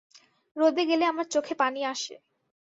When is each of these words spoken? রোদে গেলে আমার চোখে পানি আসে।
রোদে 0.55 0.83
গেলে 0.85 1.05
আমার 1.05 1.25
চোখে 1.25 1.53
পানি 1.55 1.79
আসে। 1.85 2.15